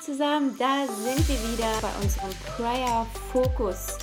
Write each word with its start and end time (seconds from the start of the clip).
zusammen, 0.00 0.56
da 0.58 0.86
sind 0.86 1.28
wir 1.28 1.36
wieder 1.52 1.80
bei 1.80 2.02
unserem 2.02 2.30
Prayer 2.56 3.06
Focus. 3.32 3.98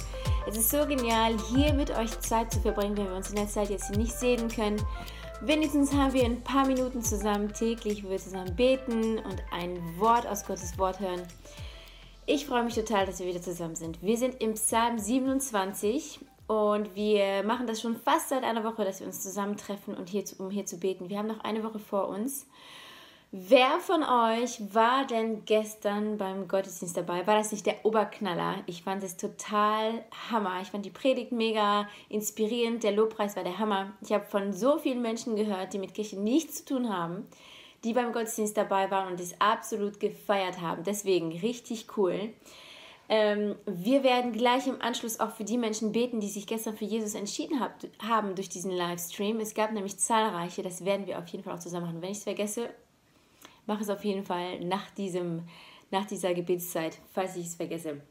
Es 0.47 0.57
ist 0.57 0.69
so 0.69 0.85
genial, 0.85 1.35
hier 1.49 1.73
mit 1.73 1.91
euch 1.91 2.17
Zeit 2.19 2.51
zu 2.53 2.59
verbringen, 2.59 2.95
wenn 2.97 3.09
wir 3.09 3.15
uns 3.15 3.29
in 3.29 3.35
der 3.35 3.47
Zeit 3.47 3.69
jetzt 3.69 3.91
nicht 3.95 4.13
sehen 4.13 4.47
können. 4.47 4.81
Wenigstens 5.41 5.93
haben 5.93 6.13
wir 6.13 6.25
ein 6.25 6.41
paar 6.41 6.65
Minuten 6.65 7.03
zusammen 7.03 7.53
täglich, 7.53 8.03
wo 8.03 8.09
wir 8.09 8.17
zusammen 8.17 8.55
beten 8.55 9.19
und 9.19 9.43
ein 9.51 9.77
Wort 9.99 10.25
aus 10.25 10.43
Gottes 10.45 10.79
Wort 10.79 10.99
hören. 10.99 11.21
Ich 12.25 12.47
freue 12.47 12.63
mich 12.63 12.73
total, 12.73 13.05
dass 13.05 13.19
wir 13.19 13.27
wieder 13.27 13.41
zusammen 13.41 13.75
sind. 13.75 14.01
Wir 14.01 14.17
sind 14.17 14.41
im 14.41 14.55
Psalm 14.55 14.97
27 14.97 16.21
und 16.47 16.95
wir 16.95 17.43
machen 17.43 17.67
das 17.67 17.81
schon 17.81 17.95
fast 17.95 18.29
seit 18.29 18.43
einer 18.43 18.63
Woche, 18.63 18.83
dass 18.83 18.99
wir 18.99 19.05
uns 19.05 19.21
zusammentreffen, 19.21 19.95
und 19.95 20.09
hier, 20.09 20.23
um 20.39 20.49
hier 20.49 20.65
zu 20.65 20.79
beten. 20.79 21.07
Wir 21.07 21.19
haben 21.19 21.27
noch 21.27 21.41
eine 21.41 21.63
Woche 21.63 21.79
vor 21.79 22.07
uns. 22.07 22.47
Wer 23.31 23.81
von 23.81 24.03
euch 24.03 24.73
war 24.73 25.05
denn 25.05 25.43
gestern 25.43 26.17
beim 26.17 26.47
Gottesdienst 26.47 26.95
dabei? 26.95 27.27
War 27.27 27.35
das 27.35 27.51
nicht 27.51 27.65
der 27.65 27.85
Oberknaller? 27.85 28.63
Ich 28.67 28.83
fand 28.83 29.03
es 29.03 29.17
total 29.17 30.05
Hammer. 30.31 30.61
Ich 30.61 30.69
fand 30.69 30.85
die 30.85 30.91
Predigt 30.91 31.33
mega 31.33 31.89
inspirierend. 32.07 32.83
Der 32.83 32.93
Lobpreis 32.93 33.35
war 33.35 33.43
der 33.43 33.59
Hammer. 33.59 33.91
Ich 33.99 34.13
habe 34.13 34.23
von 34.23 34.53
so 34.53 34.77
vielen 34.77 35.01
Menschen 35.01 35.35
gehört, 35.35 35.73
die 35.73 35.77
mit 35.77 35.93
Kirche 35.93 36.17
nichts 36.17 36.63
zu 36.63 36.75
tun 36.75 36.89
haben, 36.89 37.27
die 37.83 37.91
beim 37.91 38.13
Gottesdienst 38.13 38.55
dabei 38.55 38.89
waren 38.91 39.11
und 39.11 39.19
es 39.19 39.41
absolut 39.41 39.99
gefeiert 39.99 40.61
haben. 40.61 40.85
Deswegen 40.85 41.37
richtig 41.37 41.97
cool. 41.97 42.29
Ähm, 43.09 43.55
wir 43.65 44.03
werden 44.03 44.31
gleich 44.31 44.67
im 44.67 44.81
Anschluss 44.81 45.19
auch 45.19 45.31
für 45.31 45.43
die 45.43 45.57
Menschen 45.57 45.91
beten, 45.91 46.21
die 46.21 46.29
sich 46.29 46.47
gestern 46.47 46.77
für 46.77 46.85
Jesus 46.85 47.13
entschieden 47.13 47.59
hab, 47.59 47.73
haben 47.99 48.35
durch 48.35 48.47
diesen 48.47 48.71
Livestream. 48.71 49.41
Es 49.41 49.53
gab 49.53 49.73
nämlich 49.73 49.99
zahlreiche, 49.99 50.63
das 50.63 50.85
werden 50.85 51.07
wir 51.07 51.19
auf 51.19 51.27
jeden 51.27 51.43
Fall 51.43 51.55
auch 51.55 51.59
zusammen 51.59 51.87
machen. 51.87 52.01
Wenn 52.01 52.11
ich 52.11 52.19
es 52.19 52.23
vergesse, 52.23 52.69
mache 53.67 53.83
es 53.83 53.89
auf 53.89 54.03
jeden 54.03 54.23
Fall 54.23 54.59
nach, 54.61 54.89
diesem, 54.91 55.43
nach 55.91 56.05
dieser 56.05 56.33
Gebetszeit, 56.33 56.97
falls 57.13 57.35
ich 57.35 57.45
es 57.45 57.55
vergesse. 57.55 58.01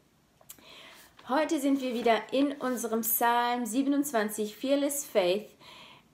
Heute 1.27 1.59
sind 1.59 1.81
wir 1.81 1.93
wieder 1.93 2.21
in 2.31 2.53
unserem 2.53 3.01
Psalm 3.01 3.65
27, 3.65 4.55
Fearless 4.55 5.03
Faith. 5.03 5.49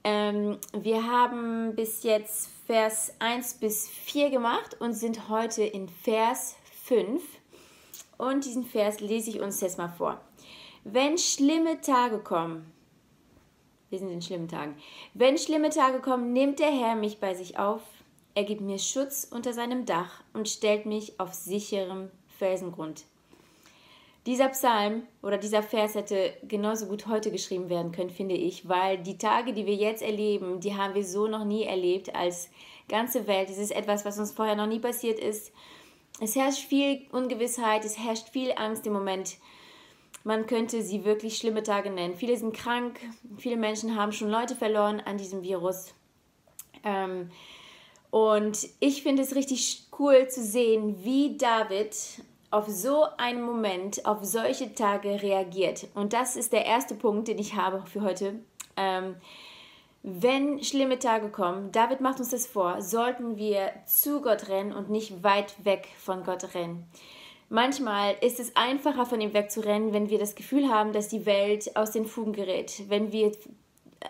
Ähm, 0.04 0.58
wir 0.76 1.06
haben 1.06 1.76
bis 1.76 2.02
jetzt 2.02 2.50
Vers 2.66 3.14
1 3.20 3.56
bis 3.56 3.88
4 3.88 4.32
gemacht 4.32 4.76
und 4.80 4.94
sind 4.94 5.30
heute 5.30 5.64
in 5.64 5.88
Vers 5.88 6.56
5. 6.86 7.22
Und 8.18 8.46
diesen 8.46 8.66
Vers 8.66 9.02
lese 9.02 9.30
ich 9.30 9.42
uns 9.42 9.62
jetzt 9.62 9.78
mal 9.78 9.90
vor. 9.90 10.20
Wenn 10.84 11.18
schlimme 11.18 11.80
Tage 11.82 12.20
kommen, 12.20 12.72
wir 13.90 14.00
sind 14.00 14.10
in 14.10 14.22
schlimmen 14.22 14.48
Tagen, 14.48 14.76
wenn 15.14 15.38
schlimme 15.38 15.70
Tage 15.70 16.00
kommen, 16.00 16.34
nimmt 16.34 16.60
der 16.60 16.72
Herr 16.72 16.96
mich 16.96 17.20
bei 17.20 17.36
sich 17.36 17.60
auf 17.60 17.82
er 18.36 18.44
gibt 18.44 18.62
mir 18.62 18.80
Schutz 18.80 19.28
unter 19.30 19.54
seinem 19.54 19.86
Dach 19.86 20.24
und 20.34 20.50
stellt 20.50 20.86
mich 20.86 21.20
auf 21.20 21.34
sicherem 21.34 22.10
Felsengrund. 22.38 23.06
Dieser 24.26 24.48
Psalm 24.50 25.04
oder 25.22 25.38
dieser 25.38 25.62
Vers 25.62 25.96
hätte 25.96 26.34
genauso 26.48 26.86
gut 26.86 27.08
heute 27.08 27.30
geschrieben 27.30 27.70
werden 27.70 27.92
können, 27.92 28.10
finde 28.10 28.36
ich, 28.36 28.70
weil 28.70 28.98
die 28.98 29.18
Tage, 29.18 29.52
die 29.52 29.66
wir 29.66 29.76
jetzt 29.76 30.02
erleben, 30.02 30.62
die 30.62 30.76
haben 30.76 30.96
wir 30.96 31.04
so 31.04 31.28
noch 31.28 31.44
nie 31.44 31.64
erlebt 31.64 32.16
als 32.16 32.50
ganze 32.88 33.28
Welt. 33.28 33.50
Es 33.50 33.58
ist 33.58 33.76
etwas, 33.76 34.06
was 34.06 34.18
uns 34.18 34.32
vorher 34.32 34.56
noch 34.56 34.68
nie 34.68 34.80
passiert 34.80 35.20
ist. 35.20 35.52
Es 36.22 36.36
herrscht 36.36 36.66
viel 36.68 37.02
Ungewissheit, 37.12 37.84
es 37.84 38.00
herrscht 38.00 38.30
viel 38.30 38.54
Angst 38.56 38.88
im 38.88 38.94
Moment. 38.94 39.38
Man 40.24 40.46
könnte 40.46 40.82
sie 40.84 41.04
wirklich 41.04 41.38
schlimme 41.38 41.64
Tage 41.64 41.90
nennen. 41.90 42.16
Viele 42.16 42.38
sind 42.38 42.56
krank, 42.56 42.98
viele 43.38 43.58
Menschen 43.58 43.98
haben 43.98 44.14
schon 44.14 44.30
Leute 44.30 44.56
verloren 44.56 45.02
an 45.02 45.18
diesem 45.18 45.44
Virus. 45.44 45.94
Ähm, 46.86 47.30
und 48.14 48.70
ich 48.80 49.02
finde 49.02 49.24
es 49.24 49.34
richtig 49.34 49.88
cool 49.98 50.28
zu 50.28 50.44
sehen, 50.44 51.04
wie 51.04 51.36
David 51.36 51.96
auf 52.52 52.68
so 52.68 53.08
einen 53.18 53.42
Moment, 53.42 54.06
auf 54.06 54.20
solche 54.22 54.76
Tage 54.76 55.24
reagiert. 55.24 55.88
Und 55.96 56.14
das 56.14 56.36
ist 56.36 56.54
der 56.54 56.64
erste 56.64 56.94
Punkt, 56.94 57.28
den 57.28 57.40
ich 57.40 57.56
habe 57.56 57.84
für 57.88 58.04
heute. 58.04 58.36
Ähm, 58.78 59.16
wenn 60.04 60.64
schlimme 60.64 61.00
Tage 61.00 61.30
kommen, 61.30 61.72
David 61.72 62.02
macht 62.02 62.20
uns 62.20 62.30
das 62.30 62.46
vor, 62.46 62.84
sollten 62.84 63.38
wir 63.38 63.72
zu 63.88 64.22
Gott 64.22 64.48
rennen 64.48 64.74
und 64.74 64.92
nicht 64.92 65.24
weit 65.24 65.66
weg 65.66 65.88
von 65.98 66.24
Gott 66.24 66.54
rennen. 66.54 66.86
Manchmal 67.50 68.16
ist 68.22 68.40
es 68.40 68.56
einfacher, 68.56 69.08
von 69.08 69.22
ihm 69.22 69.34
wegzurennen, 69.34 69.92
wenn 69.92 70.12
wir 70.12 70.20
das 70.20 70.36
Gefühl 70.36 70.70
haben, 70.70 70.94
dass 70.94 71.08
die 71.08 71.26
Welt 71.26 71.76
aus 71.76 71.90
den 71.90 72.06
Fugen 72.06 72.34
gerät, 72.34 72.84
wenn 72.90 73.12
wir 73.12 73.32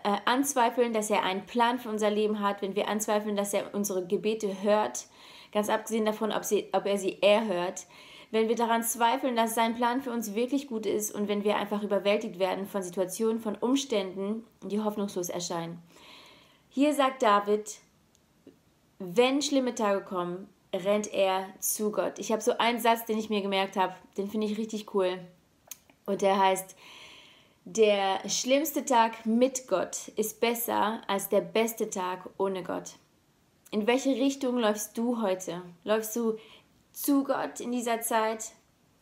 äh, 0.03 0.17
anzweifeln, 0.25 0.93
dass 0.93 1.09
er 1.09 1.23
einen 1.23 1.45
Plan 1.45 1.79
für 1.79 1.89
unser 1.89 2.09
Leben 2.09 2.39
hat, 2.39 2.61
wenn 2.61 2.75
wir 2.75 2.87
anzweifeln, 2.87 3.35
dass 3.35 3.53
er 3.53 3.73
unsere 3.73 4.05
Gebete 4.05 4.61
hört, 4.63 5.05
ganz 5.51 5.69
abgesehen 5.69 6.05
davon, 6.05 6.31
ob, 6.31 6.43
sie, 6.43 6.69
ob 6.73 6.85
er 6.85 6.97
sie 6.97 7.21
erhört, 7.21 7.85
wenn 8.31 8.49
wir 8.49 8.55
daran 8.55 8.81
zweifeln, 8.83 9.35
dass 9.35 9.53
sein 9.53 9.75
Plan 9.75 10.01
für 10.01 10.11
uns 10.11 10.33
wirklich 10.33 10.67
gut 10.67 10.87
ist 10.87 11.13
und 11.13 11.27
wenn 11.27 11.43
wir 11.43 11.57
einfach 11.57 11.83
überwältigt 11.83 12.39
werden 12.39 12.65
von 12.65 12.81
Situationen, 12.81 13.39
von 13.39 13.55
Umständen, 13.55 14.43
die 14.63 14.81
hoffnungslos 14.81 15.29
erscheinen. 15.29 15.79
Hier 16.69 16.95
sagt 16.95 17.21
David, 17.21 17.77
wenn 18.97 19.43
schlimme 19.43 19.75
Tage 19.75 20.01
kommen, 20.01 20.49
rennt 20.73 21.13
er 21.13 21.45
zu 21.59 21.91
Gott. 21.91 22.17
Ich 22.17 22.31
habe 22.31 22.41
so 22.41 22.57
einen 22.57 22.79
Satz, 22.79 23.05
den 23.05 23.19
ich 23.19 23.29
mir 23.29 23.43
gemerkt 23.43 23.75
habe, 23.75 23.93
den 24.17 24.27
finde 24.27 24.47
ich 24.47 24.57
richtig 24.57 24.95
cool. 24.95 25.19
Und 26.07 26.23
der 26.23 26.39
heißt, 26.39 26.75
der 27.65 28.27
schlimmste 28.27 28.83
Tag 28.83 29.25
mit 29.25 29.67
Gott 29.67 30.09
ist 30.15 30.41
besser 30.41 31.01
als 31.07 31.29
der 31.29 31.41
beste 31.41 31.89
Tag 31.89 32.29
ohne 32.37 32.63
Gott. 32.63 32.93
In 33.71 33.87
welche 33.87 34.11
Richtung 34.11 34.57
läufst 34.57 34.97
du 34.97 35.21
heute? 35.21 35.61
Läufst 35.83 36.15
du 36.15 36.37
zu 36.91 37.23
Gott 37.23 37.59
in 37.59 37.71
dieser 37.71 38.01
Zeit 38.01 38.51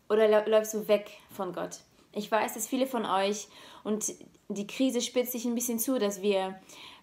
oder 0.10 0.48
läufst 0.48 0.74
du 0.74 0.88
weg 0.88 1.10
von 1.32 1.54
Gott? 1.54 1.80
Ich 2.14 2.32
weiß, 2.32 2.54
dass 2.54 2.68
viele 2.68 2.88
von 2.88 3.06
euch 3.06 3.48
und 3.84 4.14
die 4.50 4.68
Krise 4.68 5.02
spitzt 5.02 5.32
sich 5.32 5.46
ein 5.46 5.56
bisschen 5.56 5.80
zu, 5.80 5.98
dass 5.98 6.22
wir 6.22 6.60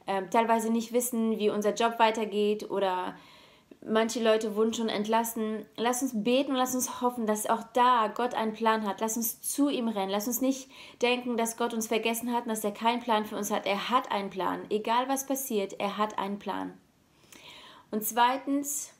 äh, 0.06 0.22
teilweise 0.30 0.70
nicht 0.70 0.92
wissen, 0.92 1.38
wie 1.38 1.50
unser 1.50 1.75
Job 1.75 1.98
weitergeht 1.98 2.70
oder 2.70 3.16
manche 3.84 4.22
Leute 4.22 4.56
wurden 4.56 4.75
schon 4.75 4.89
entlassen. 4.89 5.65
Lass 5.77 6.03
uns 6.03 6.12
beten 6.15 6.53
und 6.53 6.56
lass 6.56 6.75
uns 6.75 7.00
hoffen, 7.00 7.27
dass 7.27 7.49
auch 7.49 7.62
da 7.72 8.09
Gott 8.09 8.34
einen 8.34 8.53
Plan 8.53 8.87
hat. 8.87 9.00
Lass 9.00 9.16
uns 9.16 9.41
zu 9.41 9.69
ihm 9.69 9.89
rennen. 9.89 10.11
Lass 10.11 10.27
uns 10.27 10.41
nicht 10.41 10.69
denken, 11.03 11.37
dass 11.37 11.56
Gott 11.56 11.75
uns 11.75 11.87
vergessen 11.87 12.33
hat 12.33 12.44
und 12.44 12.50
dass 12.50 12.65
er 12.65 12.72
keinen 12.72 13.00
Plan 13.00 13.25
für 13.25 13.37
uns 13.37 13.50
hat. 13.50 13.67
Er 13.67 13.91
hat 13.91 14.11
einen 14.11 14.31
Plan. 14.31 14.62
Egal 14.71 15.09
was 15.09 15.27
passiert, 15.27 15.75
er 15.78 15.97
hat 15.99 16.19
einen 16.19 16.38
Plan. 16.38 16.77
Und 17.91 18.05
zweitens 18.05 18.91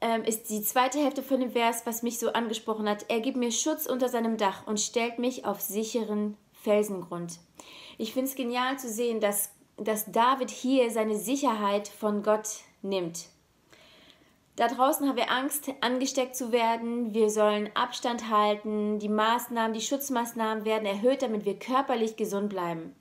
ähm, 0.00 0.22
ist 0.24 0.50
die 0.50 0.62
zweite 0.62 0.98
Hälfte 0.98 1.22
von 1.22 1.40
dem 1.40 1.52
Vers, 1.52 1.82
was 1.86 2.02
mich 2.02 2.18
so 2.18 2.32
angesprochen 2.32 2.88
hat. 2.88 3.06
Er 3.08 3.20
gibt 3.20 3.36
mir 3.36 3.52
Schutz 3.52 3.86
unter 3.86 4.08
seinem 4.08 4.36
Dach 4.36 4.66
und 4.66 4.80
stellt 4.80 5.18
mich 5.18 5.44
auf 5.44 5.60
sicheren 5.60 6.36
Felsengrund. 6.52 7.38
Ich 7.98 8.12
finde 8.12 8.30
es 8.30 8.36
genial 8.36 8.78
zu 8.78 8.88
sehen, 8.88 9.20
dass, 9.20 9.50
dass 9.76 10.10
David 10.10 10.50
hier 10.50 10.90
seine 10.90 11.16
Sicherheit 11.16 11.88
von 11.88 12.22
Gott 12.22 12.48
nimmt. 12.82 13.26
Da 14.56 14.68
draußen 14.68 15.08
haben 15.08 15.16
wir 15.16 15.30
Angst, 15.30 15.70
angesteckt 15.80 16.36
zu 16.36 16.52
werden. 16.52 17.14
Wir 17.14 17.30
sollen 17.30 17.70
Abstand 17.74 18.28
halten. 18.28 18.98
Die 18.98 19.08
Maßnahmen, 19.08 19.72
die 19.72 19.80
Schutzmaßnahmen 19.80 20.64
werden 20.64 20.84
erhöht, 20.84 21.22
damit 21.22 21.44
wir 21.44 21.58
körperlich 21.58 22.16
gesund 22.16 22.50
bleiben. 22.50 22.94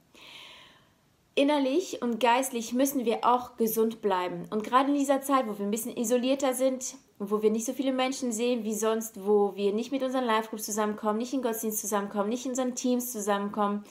Innerlich 1.35 2.01
und 2.01 2.19
geistlich 2.19 2.73
müssen 2.73 3.05
wir 3.05 3.25
auch 3.25 3.57
gesund 3.57 4.01
bleiben. 4.01 4.45
Und 4.51 4.63
gerade 4.63 4.89
in 4.89 4.97
dieser 4.97 5.21
Zeit, 5.21 5.47
wo 5.47 5.57
wir 5.57 5.65
ein 5.65 5.71
bisschen 5.71 5.95
isolierter 5.95 6.53
sind, 6.53 6.95
wo 7.17 7.41
wir 7.41 7.51
nicht 7.51 7.65
so 7.65 7.73
viele 7.73 7.91
Menschen 7.91 8.31
sehen 8.31 8.63
wie 8.63 8.73
sonst, 8.73 9.25
wo 9.25 9.55
wir 9.55 9.73
nicht 9.73 9.91
mit 9.91 10.03
unseren 10.03 10.25
Live-Groups 10.25 10.65
zusammenkommen, 10.65 11.19
nicht 11.19 11.33
in 11.33 11.41
Gottesdienst 11.41 11.79
zusammenkommen, 11.79 12.29
nicht 12.29 12.45
in 12.45 12.51
unseren 12.51 12.75
Teams 12.75 13.11
zusammenkommen, 13.11 13.83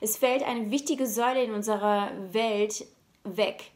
es 0.00 0.18
fällt 0.18 0.42
eine 0.42 0.70
wichtige 0.70 1.06
Säule 1.06 1.42
in 1.42 1.54
unserer 1.54 2.10
Welt 2.32 2.86
weg. 3.24 3.72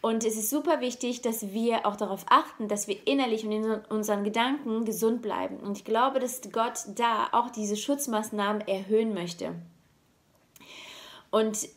Und 0.00 0.24
es 0.24 0.36
ist 0.36 0.50
super 0.50 0.80
wichtig, 0.80 1.22
dass 1.22 1.52
wir 1.52 1.86
auch 1.86 1.96
darauf 1.96 2.26
achten, 2.28 2.68
dass 2.68 2.86
wir 2.86 3.06
innerlich 3.06 3.44
und 3.44 3.52
in 3.52 3.64
unseren 3.88 4.22
Gedanken 4.22 4.84
gesund 4.84 5.22
bleiben. 5.22 5.56
Und 5.58 5.78
ich 5.78 5.84
glaube, 5.84 6.20
dass 6.20 6.40
Gott 6.52 6.80
da 6.94 7.28
auch 7.32 7.50
diese 7.50 7.76
Schutzmaßnahmen 7.76 8.68
erhöhen 8.68 9.14
möchte. 9.14 9.54
Und 11.30 11.68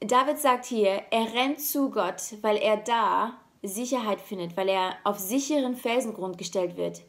David 0.00 0.38
sagt 0.38 0.66
hier, 0.66 1.02
er 1.10 1.32
rennt 1.32 1.60
zu 1.60 1.90
Gott, 1.90 2.34
weil 2.42 2.56
er 2.56 2.76
da 2.76 3.38
Sicherheit 3.62 4.20
findet, 4.20 4.56
weil 4.56 4.68
er 4.68 4.96
auf 5.04 5.18
sicheren 5.18 5.76
Felsengrund 5.76 6.36
gestellt 6.36 6.76
wird. 6.76 7.02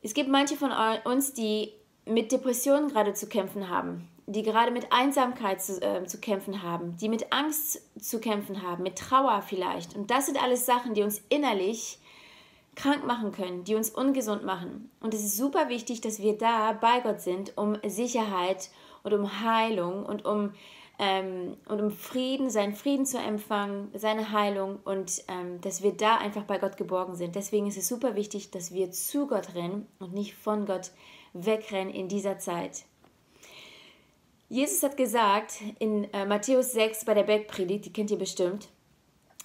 Es 0.00 0.14
gibt 0.14 0.30
manche 0.30 0.56
von 0.56 0.72
uns, 1.04 1.32
die 1.32 1.72
mit 2.04 2.32
Depressionen 2.32 2.88
gerade 2.88 3.14
zu 3.14 3.28
kämpfen 3.28 3.68
haben. 3.68 4.08
Die 4.32 4.42
gerade 4.42 4.70
mit 4.70 4.92
Einsamkeit 4.92 5.62
zu, 5.62 5.80
äh, 5.80 6.04
zu 6.06 6.18
kämpfen 6.18 6.62
haben, 6.62 6.96
die 6.96 7.08
mit 7.08 7.32
Angst 7.32 7.82
zu 8.00 8.20
kämpfen 8.20 8.62
haben, 8.62 8.82
mit 8.82 8.98
Trauer 8.98 9.42
vielleicht. 9.42 9.96
Und 9.96 10.10
das 10.10 10.26
sind 10.26 10.42
alles 10.42 10.66
Sachen, 10.66 10.94
die 10.94 11.02
uns 11.02 11.22
innerlich 11.28 11.98
krank 12.74 13.06
machen 13.06 13.32
können, 13.32 13.64
die 13.64 13.74
uns 13.74 13.90
ungesund 13.90 14.44
machen. 14.44 14.90
Und 15.00 15.14
es 15.14 15.24
ist 15.24 15.36
super 15.36 15.68
wichtig, 15.68 16.00
dass 16.00 16.20
wir 16.20 16.38
da 16.38 16.72
bei 16.72 17.00
Gott 17.00 17.20
sind, 17.20 17.56
um 17.56 17.76
Sicherheit 17.86 18.70
und 19.02 19.12
um 19.12 19.42
Heilung 19.42 20.06
und 20.06 20.24
um, 20.24 20.52
ähm, 20.98 21.56
und 21.68 21.80
um 21.80 21.90
Frieden, 21.90 22.48
seinen 22.48 22.74
Frieden 22.74 23.04
zu 23.04 23.18
empfangen, 23.18 23.90
seine 23.94 24.32
Heilung 24.32 24.78
und 24.84 25.22
ähm, 25.28 25.60
dass 25.60 25.82
wir 25.82 25.92
da 25.92 26.16
einfach 26.16 26.44
bei 26.44 26.58
Gott 26.58 26.76
geborgen 26.76 27.14
sind. 27.14 27.34
Deswegen 27.34 27.66
ist 27.66 27.76
es 27.76 27.88
super 27.88 28.14
wichtig, 28.14 28.50
dass 28.50 28.72
wir 28.72 28.90
zu 28.90 29.26
Gott 29.26 29.54
rennen 29.54 29.86
und 29.98 30.14
nicht 30.14 30.34
von 30.34 30.64
Gott 30.64 30.92
wegrennen 31.34 31.92
in 31.92 32.08
dieser 32.08 32.38
Zeit. 32.38 32.84
Jesus 34.52 34.82
hat 34.82 34.98
gesagt 34.98 35.62
in 35.78 36.12
äh, 36.12 36.26
Matthäus 36.26 36.74
6 36.74 37.06
bei 37.06 37.14
der 37.14 37.22
Bergpredigt, 37.22 37.86
die 37.86 37.92
kennt 37.92 38.10
ihr 38.10 38.18
bestimmt, 38.18 38.68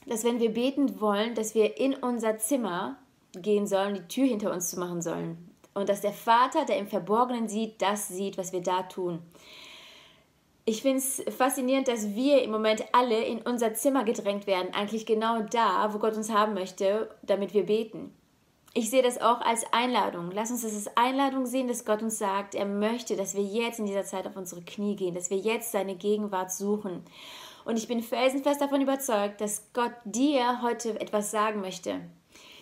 dass 0.06 0.25
wenn 0.25 0.42
wir 0.42 0.51
beten 0.51 1.00
wollen, 1.00 1.33
dass 1.33 1.56
wir 1.56 1.77
in 1.80 1.95
unser 1.95 2.39
Zimmer 2.39 2.98
gehen 3.31 3.68
sollen, 3.68 3.94
die 3.95 4.07
Tür 4.09 4.25
hinter 4.25 4.51
uns 4.51 4.69
zu 4.69 4.77
machen 4.77 5.01
sollen. 5.01 5.50
Und 5.74 5.88
dass 5.88 6.01
der 6.01 6.12
Vater, 6.12 6.65
der 6.65 6.77
im 6.77 6.89
Verborgenen 6.89 7.48
sieht, 7.48 7.81
das 7.81 8.09
sieht, 8.09 8.38
was 8.38 8.51
wir 8.51 8.59
da 8.59 8.83
tun. 8.83 9.19
Ich 10.65 10.81
finde 10.81 10.98
es 10.98 11.24
faszinierend, 11.38 11.88
dass 11.88 12.13
wir 12.13 12.44
im 12.44 12.51
Moment 12.51 12.83
alle 12.92 13.24
in 13.24 13.42
unser 13.44 13.74
Zimmer 13.75 14.03
gedrängt 14.03 14.45
werden, 14.45 14.74
eigentlich 14.74 15.06
genau 15.06 15.39
da, 15.39 15.94
wo 15.94 16.00
Gott 16.00 16.18
uns 16.18 16.33
haben 16.33 16.53
möchte, 16.53 17.15
damit 17.21 17.53
wir 17.53 17.65
beten. 17.65 18.13
Ich 18.74 18.90
sehe 18.90 19.02
das 19.02 19.19
auch 19.19 19.42
als 19.42 19.66
Einladung. 19.72 20.31
Lass 20.31 20.52
uns 20.52 20.62
das 20.62 20.74
als 20.74 20.96
Einladung 20.98 21.46
sehen, 21.46 21.68
dass 21.68 21.86
Gott 21.86 22.04
uns 22.04 22.19
sagt, 22.19 22.54
er 22.54 22.66
möchte, 22.66 23.16
dass 23.16 23.36
wir 23.36 23.44
jetzt 23.44 23.80
in 23.80 23.86
dieser 23.86 24.04
Zeit 24.04 24.28
auf 24.28 24.36
unsere 24.36 24.62
Knie 24.62 24.96
gehen, 24.96 25.16
dass 25.16 25.30
wir 25.30 25.38
jetzt 25.38 25.72
seine 25.72 25.96
Gegenwart 25.96 26.52
suchen. 26.52 27.04
Und 27.66 27.78
ich 27.78 27.88
bin 27.88 28.02
felsenfest 28.02 28.62
davon 28.62 28.81
überzeugt, 28.81 29.42
dass 29.42 29.64
Gott 29.74 29.94
dir 30.06 30.62
heute 30.62 31.00
etwas 31.02 31.31
sagen 31.31 31.60
möchte. 31.60 32.02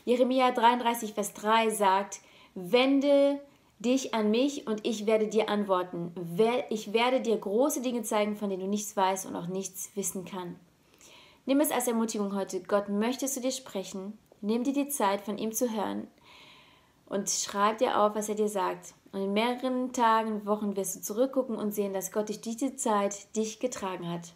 Jeremia 0.05 0.51
33, 0.51 1.13
Vers 1.13 1.33
3 1.33 1.69
sagt, 1.69 2.19
wende 2.53 3.39
dich 3.79 4.13
an 4.13 4.31
mich 4.31 4.67
und 4.67 4.85
ich 4.85 5.05
werde 5.05 5.27
dir 5.27 5.49
antworten. 5.49 6.13
Ich 6.69 6.93
werde 6.93 7.21
dir 7.21 7.37
große 7.37 7.81
Dinge 7.81 8.03
zeigen, 8.03 8.35
von 8.35 8.49
denen 8.49 8.61
du 8.63 8.67
nichts 8.67 8.95
weißt 8.95 9.25
und 9.25 9.35
auch 9.35 9.47
nichts 9.47 9.91
wissen 9.95 10.25
kann. 10.25 10.55
Nimm 11.45 11.59
es 11.59 11.71
als 11.71 11.87
Ermutigung 11.87 12.35
heute. 12.35 12.61
Gott 12.61 12.89
möchte 12.89 13.27
zu 13.27 13.41
dir 13.41 13.51
sprechen. 13.51 14.17
Nimm 14.45 14.63
dir 14.63 14.73
die 14.73 14.89
Zeit, 14.89 15.21
von 15.21 15.37
ihm 15.37 15.51
zu 15.51 15.71
hören 15.71 16.07
und 17.07 17.29
schreib 17.29 17.79
dir 17.79 17.99
auf, 17.99 18.15
was 18.15 18.29
er 18.29 18.35
dir 18.35 18.49
sagt. 18.49 18.93
Und 19.11 19.21
in 19.21 19.33
mehreren 19.33 19.93
Tagen, 19.93 20.45
Wochen 20.45 20.75
wirst 20.75 20.95
du 20.95 21.01
zurückgucken 21.01 21.55
und 21.55 21.73
sehen, 21.73 21.93
dass 21.93 22.11
Gott 22.11 22.27
durch 22.29 22.41
diese 22.41 22.75
Zeit 22.75 23.35
dich 23.35 23.59
getragen 23.59 24.09
hat. 24.09 24.33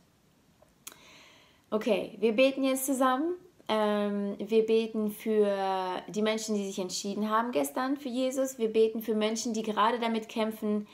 Okay, 1.72 2.18
wir 2.20 2.34
beten 2.34 2.64
jetzt 2.64 2.86
zusammen 2.86 3.36
ähm, 3.70 4.36
wir 4.40 4.66
beten 4.66 5.12
für 5.12 6.02
die 6.08 6.24
Menschen, 6.24 6.56
die 6.56 6.66
sich 6.66 6.80
entschieden 6.80 7.30
haben 7.30 7.52
gestern 7.52 7.98
für 7.98 8.10
Jesus. 8.10 8.58
Wir 8.58 8.74
beten 8.74 9.02
für 9.02 9.14
Menschen, 9.14 9.54
die 9.54 9.62
gerade 9.62 10.00
damit 10.00 10.28
kämpfen, 10.28 10.88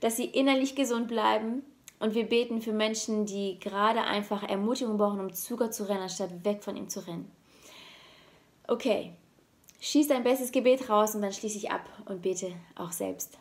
dass 0.00 0.18
sie 0.18 0.26
innerlich 0.26 0.74
gesund 0.76 1.08
bleiben. 1.08 1.62
Und 2.00 2.14
wir 2.14 2.28
beten 2.28 2.60
für 2.60 2.72
Menschen, 2.72 3.24
die 3.24 3.58
gerade 3.58 4.02
einfach 4.02 4.46
Ermutigung 4.48 4.98
brauchen, 4.98 5.18
um 5.18 5.32
zu 5.32 5.56
Gott 5.56 5.74
zu 5.74 5.88
rennen, 5.88 6.02
anstatt 6.02 6.44
weg 6.44 6.62
von 6.62 6.76
ihm 6.76 6.88
zu 6.88 7.04
rennen. 7.04 7.28
Okay, 8.70 9.14
schieß 9.80 10.08
dein 10.08 10.24
bestes 10.24 10.52
Gebet 10.52 10.90
raus 10.90 11.14
und 11.14 11.22
dann 11.22 11.32
schließe 11.32 11.56
ich 11.56 11.70
ab 11.70 11.86
und 12.04 12.20
bete 12.20 12.52
auch 12.76 12.92
selbst. 12.92 13.38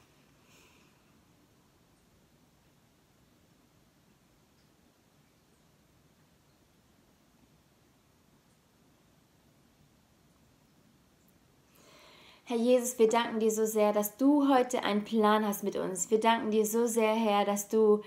Herr 12.45 12.55
Jesus, 12.55 12.97
wir 12.97 13.09
danken 13.09 13.41
dir 13.41 13.51
so 13.51 13.65
sehr, 13.65 13.91
dass 13.91 14.15
du 14.15 14.47
heute 14.47 14.83
einen 14.83 15.03
Plan 15.03 15.45
hast 15.45 15.65
mit 15.65 15.75
uns. 15.75 16.09
Wir 16.09 16.21
danken 16.21 16.51
dir 16.51 16.65
so 16.65 16.87
sehr, 16.87 17.13
Herr, 17.13 17.43
dass 17.43 17.67
du 17.67 18.01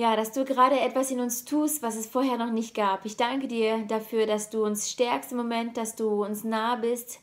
ja, 0.00 0.16
dass 0.16 0.32
du 0.32 0.46
gerade 0.46 0.80
etwas 0.80 1.10
in 1.10 1.20
uns 1.20 1.44
tust, 1.44 1.82
was 1.82 1.94
es 1.94 2.06
vorher 2.06 2.38
noch 2.38 2.50
nicht 2.50 2.74
gab. 2.74 3.04
Ich 3.04 3.18
danke 3.18 3.48
dir 3.48 3.84
dafür, 3.86 4.24
dass 4.24 4.48
du 4.48 4.64
uns 4.64 4.90
stärkst 4.90 5.32
im 5.32 5.36
Moment, 5.36 5.76
dass 5.76 5.94
du 5.94 6.24
uns 6.24 6.42
nah 6.42 6.76
bist, 6.76 7.20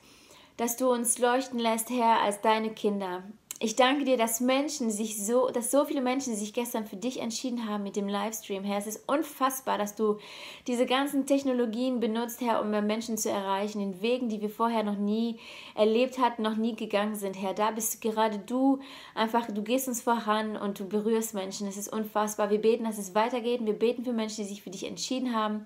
dass 0.57 0.77
du 0.77 0.91
uns 0.91 1.18
leuchten 1.18 1.57
lässt, 1.57 1.89
Herr, 1.89 2.21
als 2.21 2.39
deine 2.41 2.69
Kinder. 2.69 3.24
Ich 3.59 3.75
danke 3.75 4.06
dir, 4.06 4.18
dass 4.18 4.39
Menschen 4.39 4.92
sich 4.92 5.18
so, 5.25 5.50
dass 5.50 5.71
so 5.71 5.83
viele 5.83 6.01
Menschen 6.01 6.36
sich 6.36 6.54
gestern 6.54 6.86
für 6.86 6.95
dich 6.95 7.19
entschieden 7.19 7.68
haben 7.68 7.81
mit 7.81 7.95
dem 7.95 8.07
Livestream, 8.07 8.63
Herr. 8.63 8.77
Es 8.77 8.86
ist 8.86 9.09
unfassbar, 9.09 9.80
dass 9.80 9.95
du 9.95 10.19
diese 10.68 10.86
ganzen 10.86 11.25
Technologien 11.25 12.00
benutzt, 12.00 12.39
Herr, 12.42 12.62
um 12.62 12.69
Menschen 12.69 13.18
zu 13.18 13.31
erreichen, 13.31 13.81
in 13.81 14.00
Wegen, 14.00 14.30
die 14.30 14.42
wir 14.42 14.51
vorher 14.51 14.83
noch 14.83 14.98
nie 14.98 15.39
erlebt 15.74 16.19
hatten, 16.19 16.44
noch 16.44 16.56
nie 16.56 16.75
gegangen 16.75 17.15
sind, 17.15 17.33
Herr. 17.33 17.56
Da 17.56 17.71
bist 17.71 18.00
gerade 18.00 18.38
du 18.38 18.77
einfach, 19.15 19.48
du 19.48 19.63
gehst 19.63 19.88
uns 19.88 20.03
voran 20.03 20.56
und 20.56 20.80
du 20.80 20.88
berührst 20.88 21.33
Menschen. 21.33 21.68
Es 21.68 21.77
ist 21.77 21.92
unfassbar. 21.92 22.51
Wir 22.51 22.62
beten, 22.62 22.83
dass 22.83 23.00
es 23.00 23.15
weitergeht. 23.15 23.65
Wir 23.65 23.74
beten 23.74 24.03
für 24.03 24.13
Menschen, 24.13 24.44
die 24.44 24.50
sich 24.50 24.62
für 24.62 24.69
dich 24.69 24.86
entschieden 24.86 25.33
haben. 25.33 25.65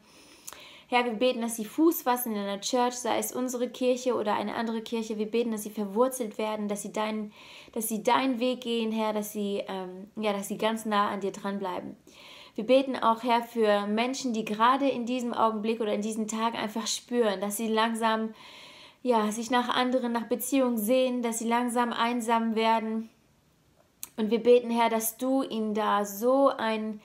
Herr, 0.92 1.06
wir 1.06 1.14
beten, 1.14 1.40
dass 1.40 1.56
sie 1.56 1.64
Fuß 1.64 2.02
fassen 2.02 2.34
in 2.34 2.42
einer 2.42 2.60
Church, 2.60 2.96
sei 2.96 3.18
es 3.18 3.32
unsere 3.32 3.70
Kirche 3.70 4.14
oder 4.14 4.34
eine 4.34 4.56
andere 4.56 4.82
Kirche. 4.82 5.18
Wir 5.18 5.32
beten, 5.32 5.52
dass 5.52 5.64
sie 5.64 5.70
verwurzelt 5.70 6.38
werden, 6.38 6.68
dass 6.68 6.82
sie 6.82 6.92
deinen, 6.92 7.32
dass 7.72 7.88
sie 7.88 8.04
deinen 8.04 8.42
Weg 8.42 8.60
gehen, 8.60 8.92
Herr, 8.92 9.14
dass 9.14 9.32
sie, 9.32 9.64
ähm, 9.70 10.10
ja, 10.18 10.34
dass 10.34 10.50
sie 10.50 10.58
ganz 10.58 10.86
nah 10.86 11.08
an 11.08 11.22
dir 11.22 11.32
dranbleiben. 11.32 11.96
Wir 12.56 12.66
beten 12.66 12.98
auch, 12.98 13.24
Herr, 13.24 13.42
für 13.42 13.88
Menschen, 13.88 14.34
die 14.34 14.44
gerade 14.44 14.90
in 14.90 15.06
diesem 15.06 15.34
Augenblick 15.34 15.80
oder 15.80 15.94
in 15.94 16.02
diesen 16.02 16.28
Tagen 16.28 16.58
einfach 16.58 16.88
spüren, 16.88 17.40
dass 17.40 17.56
sie 17.56 17.70
langsam, 17.70 18.34
ja, 19.02 19.32
sich 19.32 19.50
nach 19.50 19.70
anderen, 19.70 20.12
nach 20.12 20.28
Beziehungen 20.28 20.78
sehen, 20.78 21.22
dass 21.22 21.40
sie 21.40 21.48
langsam 21.48 21.94
einsam 21.94 22.56
werden. 22.56 23.10
Und 24.18 24.30
wir 24.30 24.44
beten, 24.44 24.70
Herr, 24.70 24.90
dass 24.90 25.16
du 25.16 25.42
ihnen 25.42 25.74
da 25.74 26.04
so 26.04 26.50
ein, 26.50 27.00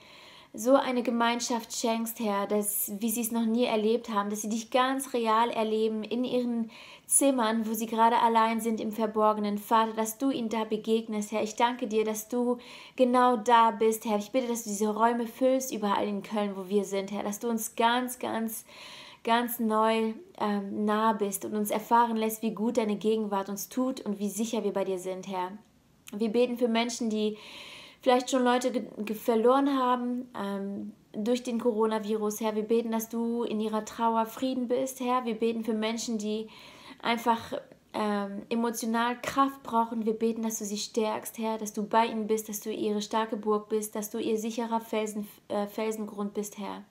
so 0.53 0.75
eine 0.75 1.03
Gemeinschaft 1.03 1.73
schenkst, 1.73 2.19
Herr, 2.19 2.47
dass, 2.47 2.91
wie 2.99 3.09
sie 3.09 3.21
es 3.21 3.31
noch 3.31 3.45
nie 3.45 3.65
erlebt 3.65 4.09
haben, 4.09 4.29
dass 4.29 4.41
sie 4.41 4.49
dich 4.49 4.71
ganz 4.71 5.13
real 5.13 5.49
erleben 5.49 6.03
in 6.03 6.23
ihren 6.23 6.71
Zimmern, 7.05 7.67
wo 7.67 7.73
sie 7.73 7.85
gerade 7.85 8.19
allein 8.19 8.59
sind 8.59 8.81
im 8.81 8.91
Verborgenen. 8.91 9.57
Vater, 9.57 9.93
dass 9.93 10.17
du 10.17 10.29
ihnen 10.29 10.49
da 10.49 10.63
begegnest, 10.63 11.31
Herr. 11.31 11.43
Ich 11.43 11.55
danke 11.55 11.87
dir, 11.87 12.03
dass 12.03 12.27
du 12.27 12.57
genau 12.95 13.37
da 13.37 13.71
bist, 13.71 14.05
Herr. 14.05 14.17
Ich 14.17 14.31
bitte, 14.31 14.47
dass 14.47 14.63
du 14.63 14.69
diese 14.69 14.93
Räume 14.93 15.27
füllst, 15.27 15.73
überall 15.73 16.07
in 16.07 16.23
Köln, 16.23 16.55
wo 16.55 16.69
wir 16.69 16.83
sind, 16.83 17.11
Herr. 17.11 17.23
Dass 17.23 17.39
du 17.39 17.49
uns 17.49 17.75
ganz, 17.75 18.19
ganz, 18.19 18.65
ganz 19.23 19.59
neu 19.59 20.13
ähm, 20.39 20.85
nah 20.85 21.13
bist 21.13 21.45
und 21.45 21.55
uns 21.55 21.71
erfahren 21.71 22.17
lässt, 22.17 22.41
wie 22.41 22.51
gut 22.51 22.77
deine 22.77 22.95
Gegenwart 22.95 23.49
uns 23.49 23.69
tut 23.69 24.01
und 24.01 24.19
wie 24.19 24.29
sicher 24.29 24.63
wir 24.63 24.73
bei 24.73 24.83
dir 24.83 24.99
sind, 24.99 25.27
Herr. 25.27 25.51
Wir 26.13 26.29
beten 26.29 26.57
für 26.57 26.67
Menschen, 26.69 27.09
die 27.09 27.37
vielleicht 28.07 28.31
schon 28.31 28.45
Leute 28.45 28.71
verloren 29.15 29.77
haben 29.77 30.29
ähm, 30.33 30.93
durch 31.11 31.43
den 31.43 31.59
Coronavirus. 31.59 32.39
Herr, 32.39 32.55
wir 32.55 32.63
beten, 32.63 32.89
dass 32.89 33.09
du 33.09 33.43
in 33.43 33.59
ihrer 33.59 33.83
Trauer 33.83 34.25
Frieden 34.25 34.69
bist, 34.69 35.01
Herr. 35.01 35.25
Wir 35.25 35.35
beten 35.35 35.65
für 35.65 35.73
Menschen, 35.73 36.17
die 36.17 36.47
einfach 37.01 37.51
ähm, 37.93 38.43
emotional 38.47 39.19
Kraft 39.21 39.61
brauchen. 39.61 40.05
Wir 40.05 40.13
beten, 40.13 40.43
dass 40.43 40.59
du 40.59 40.63
sie 40.63 40.77
stärkst, 40.77 41.37
Herr, 41.37 41.57
dass 41.57 41.73
du 41.73 41.83
bei 41.83 42.05
ihnen 42.05 42.27
bist, 42.27 42.47
dass 42.47 42.61
du 42.61 42.71
ihre 42.71 43.01
starke 43.01 43.35
Burg 43.35 43.67
bist, 43.67 43.93
dass 43.93 44.09
du 44.09 44.19
ihr 44.19 44.37
sicherer 44.37 44.79
Felsen, 44.79 45.27
äh, 45.49 45.67
Felsengrund 45.67 46.33
bist, 46.33 46.57
Herr. 46.57 46.85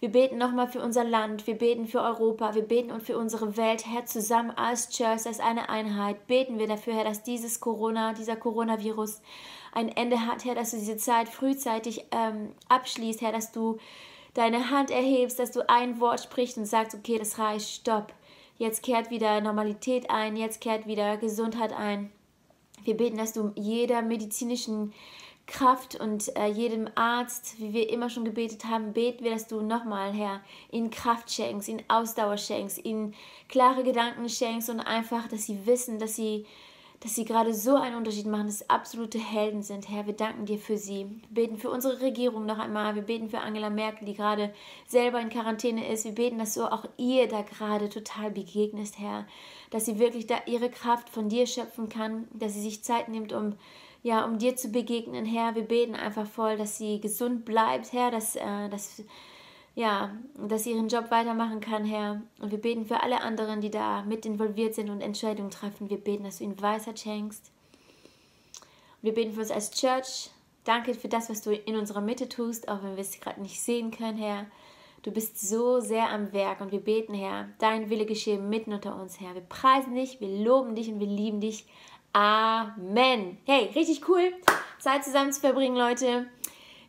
Wir 0.00 0.10
beten 0.10 0.38
nochmal 0.38 0.68
für 0.68 0.80
unser 0.80 1.02
Land, 1.02 1.48
wir 1.48 1.58
beten 1.58 1.88
für 1.88 2.00
Europa, 2.00 2.54
wir 2.54 2.62
beten 2.62 2.92
und 2.92 3.02
für 3.02 3.18
unsere 3.18 3.56
Welt, 3.56 3.84
Herr, 3.84 4.06
zusammen 4.06 4.52
als 4.52 4.90
Church, 4.90 5.26
als 5.26 5.40
eine 5.40 5.68
Einheit. 5.68 6.28
Beten 6.28 6.60
wir 6.60 6.68
dafür, 6.68 6.94
Herr, 6.94 7.04
dass 7.04 7.24
dieses 7.24 7.58
Corona, 7.58 8.12
dieser 8.12 8.36
Coronavirus 8.36 9.20
ein 9.72 9.88
Ende 9.88 10.24
hat, 10.24 10.44
Herr, 10.44 10.54
dass 10.54 10.70
du 10.70 10.76
diese 10.76 10.98
Zeit 10.98 11.28
frühzeitig 11.28 12.04
ähm, 12.12 12.52
abschließt, 12.68 13.22
Herr, 13.22 13.32
dass 13.32 13.50
du 13.50 13.78
deine 14.34 14.70
Hand 14.70 14.92
erhebst, 14.92 15.40
dass 15.40 15.50
du 15.50 15.68
ein 15.68 15.98
Wort 15.98 16.20
sprichst 16.20 16.58
und 16.58 16.66
sagst, 16.66 16.94
okay, 16.94 17.18
das 17.18 17.40
reicht, 17.40 17.68
stopp. 17.68 18.12
Jetzt 18.56 18.84
kehrt 18.84 19.10
wieder 19.10 19.40
Normalität 19.40 20.10
ein, 20.10 20.36
jetzt 20.36 20.60
kehrt 20.60 20.86
wieder 20.86 21.16
Gesundheit 21.16 21.72
ein. 21.72 22.12
Wir 22.84 22.96
beten, 22.96 23.18
dass 23.18 23.32
du 23.32 23.50
jeder 23.56 24.02
medizinischen 24.02 24.92
Kraft 25.48 25.98
und 25.98 26.36
äh, 26.36 26.46
jedem 26.46 26.88
Arzt, 26.94 27.58
wie 27.58 27.72
wir 27.72 27.90
immer 27.90 28.10
schon 28.10 28.24
gebetet 28.24 28.66
haben, 28.66 28.92
beten 28.92 29.24
wir, 29.24 29.32
dass 29.32 29.48
du 29.48 29.62
nochmal, 29.62 30.12
Herr, 30.12 30.42
ihnen 30.70 30.90
Kraft 30.90 31.32
schenkst, 31.32 31.68
ihnen 31.68 31.82
Ausdauer 31.88 32.36
schenkst, 32.36 32.84
ihnen 32.84 33.14
klare 33.48 33.82
Gedanken 33.82 34.28
schenkst 34.28 34.68
und 34.68 34.80
einfach, 34.80 35.26
dass 35.26 35.46
sie 35.46 35.66
wissen, 35.66 35.98
dass 35.98 36.14
sie 36.14 36.46
dass 37.00 37.14
sie 37.14 37.24
gerade 37.24 37.54
so 37.54 37.76
einen 37.76 37.94
Unterschied 37.94 38.26
machen, 38.26 38.46
dass 38.46 38.58
sie 38.58 38.70
absolute 38.70 39.18
Helden 39.18 39.62
sind. 39.62 39.88
Herr, 39.88 40.06
wir 40.06 40.14
danken 40.14 40.46
dir 40.46 40.58
für 40.58 40.76
sie. 40.76 41.06
Wir 41.30 41.44
beten 41.44 41.56
für 41.56 41.70
unsere 41.70 42.00
Regierung 42.00 42.44
noch 42.44 42.58
einmal. 42.58 42.96
Wir 42.96 43.02
beten 43.02 43.30
für 43.30 43.38
Angela 43.38 43.70
Merkel, 43.70 44.04
die 44.04 44.14
gerade 44.14 44.52
selber 44.88 45.20
in 45.20 45.28
Quarantäne 45.28 45.88
ist. 45.92 46.04
Wir 46.04 46.12
beten, 46.12 46.38
dass 46.38 46.54
du 46.54 46.64
auch 46.64 46.86
ihr 46.96 47.28
da 47.28 47.42
gerade 47.42 47.88
total 47.88 48.32
begegnest, 48.32 48.98
Herr. 48.98 49.26
Dass 49.70 49.84
sie 49.84 50.00
wirklich 50.00 50.26
da 50.26 50.38
ihre 50.46 50.70
Kraft 50.70 51.08
von 51.08 51.28
dir 51.28 51.46
schöpfen 51.46 51.88
kann, 51.88 52.26
dass 52.32 52.54
sie 52.54 52.62
sich 52.62 52.82
Zeit 52.82 53.08
nimmt, 53.08 53.32
um 53.32 53.54
ja, 54.02 54.24
um 54.24 54.38
dir 54.38 54.56
zu 54.56 54.68
begegnen, 54.68 55.24
Herr. 55.24 55.54
Wir 55.54 55.62
beten 55.62 55.94
einfach 55.94 56.26
voll, 56.26 56.56
dass 56.56 56.78
sie 56.78 57.00
gesund 57.00 57.44
bleibt, 57.44 57.92
Herr, 57.92 58.10
dass, 58.10 58.36
äh, 58.36 58.68
dass, 58.68 59.02
ja, 59.74 60.16
dass 60.36 60.64
sie 60.64 60.72
ihren 60.72 60.88
Job 60.88 61.10
weitermachen 61.10 61.60
kann, 61.60 61.84
Herr. 61.84 62.22
Und 62.40 62.50
wir 62.50 62.60
beten 62.60 62.86
für 62.86 63.02
alle 63.02 63.20
anderen, 63.20 63.60
die 63.60 63.70
da 63.70 64.02
mit 64.02 64.24
involviert 64.26 64.74
sind 64.74 64.90
und 64.90 65.00
Entscheidungen 65.00 65.50
treffen. 65.50 65.90
Wir 65.90 65.98
beten, 65.98 66.24
dass 66.24 66.38
du 66.38 66.44
ihnen 66.44 66.60
Weisheit 66.60 67.00
schenkst. 67.00 67.50
Wir 69.02 69.14
beten 69.14 69.32
für 69.32 69.40
uns 69.40 69.50
als 69.50 69.70
Church. 69.70 70.30
Danke 70.64 70.94
für 70.94 71.08
das, 71.08 71.30
was 71.30 71.42
du 71.42 71.52
in 71.52 71.76
unserer 71.76 72.00
Mitte 72.00 72.28
tust, 72.28 72.68
auch 72.68 72.82
wenn 72.82 72.96
wir 72.96 73.02
es 73.02 73.20
gerade 73.20 73.40
nicht 73.40 73.60
sehen 73.60 73.90
können, 73.90 74.18
Herr. 74.18 74.46
Du 75.02 75.12
bist 75.12 75.40
so 75.40 75.80
sehr 75.80 76.10
am 76.10 76.32
Werk 76.32 76.60
und 76.60 76.72
wir 76.72 76.80
beten, 76.80 77.14
Herr, 77.14 77.48
dein 77.58 77.88
Wille 77.88 78.04
geschehe 78.04 78.38
mitten 78.38 78.72
unter 78.72 79.00
uns, 79.00 79.20
Herr. 79.20 79.34
Wir 79.34 79.42
preisen 79.42 79.94
dich, 79.94 80.20
wir 80.20 80.28
loben 80.28 80.74
dich 80.74 80.88
und 80.88 80.98
wir 81.00 81.06
lieben 81.06 81.40
dich. 81.40 81.66
Amen. 82.12 83.38
Hey, 83.44 83.70
richtig 83.74 84.08
cool, 84.08 84.32
Zeit 84.78 85.04
zusammen 85.04 85.32
zu 85.32 85.40
verbringen, 85.40 85.76
Leute. 85.76 86.26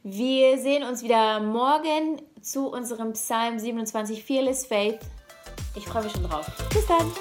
Wir 0.04 0.58
sehen 0.58 0.84
uns 0.84 1.04
wieder 1.04 1.40
morgen 1.40 2.22
zu 2.42 2.68
unserem 2.72 3.14
Psalm 3.14 3.60
27, 3.60 4.24
Fearless 4.24 4.66
Faith. 4.66 5.00
Ich 5.76 5.86
freue 5.86 6.04
mich 6.04 6.14
schon 6.14 6.24
drauf. 6.24 6.46
Bis 6.74 6.86
dann. 6.88 7.12